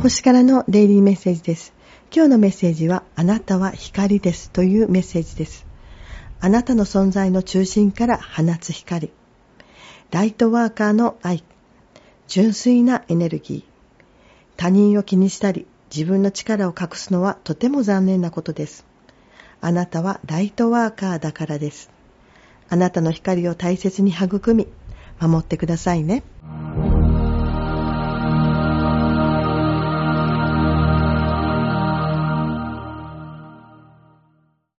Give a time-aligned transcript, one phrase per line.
[0.00, 1.72] 星からのデイリーメッセージです。
[2.14, 5.66] 今日のメッセージは、あなたは光ですというメッセージです。
[6.40, 9.10] あなたの存在の中心から放つ光。
[10.12, 11.42] ライトワーカーの愛。
[12.28, 13.62] 純粋なエネルギー。
[14.56, 18.86] 他人を気にしたり、自分の力を隠すのはとても残念なことです。
[19.60, 21.90] あなたはライトワーカーだからです。
[22.68, 24.68] あなたの光を大切に育み、
[25.20, 26.22] 守ってくださいね。